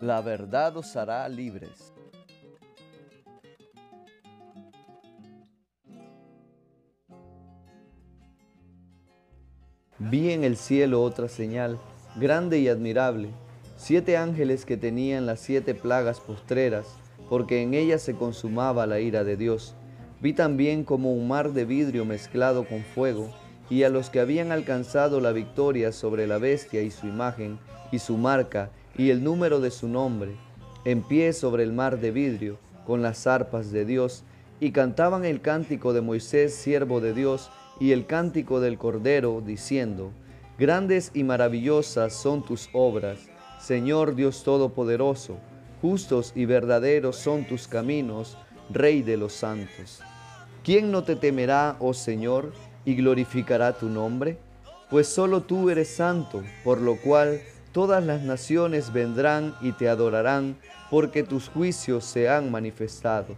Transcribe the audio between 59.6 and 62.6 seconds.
y te adorarán, porque tus juicios se han